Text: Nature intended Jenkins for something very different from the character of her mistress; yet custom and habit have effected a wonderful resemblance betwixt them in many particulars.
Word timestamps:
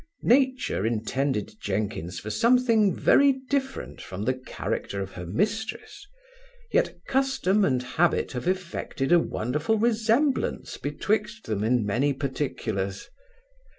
Nature 0.23 0.83
intended 0.83 1.51
Jenkins 1.61 2.19
for 2.19 2.31
something 2.31 2.91
very 2.95 3.33
different 3.51 4.01
from 4.01 4.23
the 4.25 4.33
character 4.33 4.99
of 4.99 5.11
her 5.11 5.27
mistress; 5.27 6.07
yet 6.71 6.95
custom 7.05 7.63
and 7.63 7.83
habit 7.83 8.31
have 8.31 8.47
effected 8.47 9.11
a 9.11 9.19
wonderful 9.19 9.77
resemblance 9.77 10.75
betwixt 10.77 11.45
them 11.45 11.63
in 11.63 11.85
many 11.85 12.13
particulars. 12.13 13.09